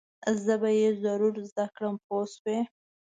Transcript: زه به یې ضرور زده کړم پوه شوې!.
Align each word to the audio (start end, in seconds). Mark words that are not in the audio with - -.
زه 0.43 0.53
به 0.61 0.69
یې 0.79 0.89
ضرور 1.03 1.35
زده 1.49 1.65
کړم 1.75 1.95
پوه 2.05 2.25
شوې!. 2.35 2.59